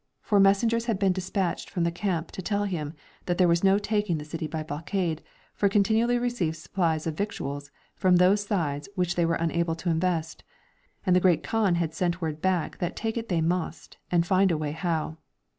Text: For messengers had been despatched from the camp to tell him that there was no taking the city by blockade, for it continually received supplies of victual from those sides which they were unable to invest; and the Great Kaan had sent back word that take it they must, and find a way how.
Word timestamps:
For 0.23 0.39
messengers 0.39 0.85
had 0.85 0.97
been 0.97 1.11
despatched 1.13 1.69
from 1.69 1.83
the 1.83 1.91
camp 1.91 2.31
to 2.31 2.41
tell 2.41 2.63
him 2.63 2.95
that 3.27 3.37
there 3.37 3.47
was 3.47 3.63
no 3.63 3.77
taking 3.77 4.17
the 4.17 4.25
city 4.25 4.47
by 4.47 4.63
blockade, 4.63 5.21
for 5.53 5.67
it 5.67 5.71
continually 5.73 6.17
received 6.17 6.55
supplies 6.55 7.05
of 7.05 7.15
victual 7.15 7.61
from 7.95 8.15
those 8.15 8.43
sides 8.47 8.89
which 8.95 9.13
they 9.13 9.27
were 9.27 9.35
unable 9.35 9.75
to 9.75 9.91
invest; 9.91 10.43
and 11.05 11.15
the 11.15 11.19
Great 11.19 11.43
Kaan 11.43 11.75
had 11.75 11.93
sent 11.93 12.15
back 12.41 12.81
word 12.81 12.81
that 12.81 12.95
take 12.95 13.15
it 13.15 13.29
they 13.29 13.41
must, 13.41 13.97
and 14.09 14.25
find 14.25 14.49
a 14.51 14.57
way 14.57 14.71
how. 14.71 15.17